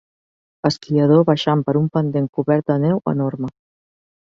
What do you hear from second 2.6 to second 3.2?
de neu